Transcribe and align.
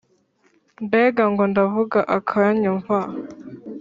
Mbega 0.85 1.23
ngo 1.31 1.43
ndavuga 1.51 1.99
akanyumva! 2.17 2.97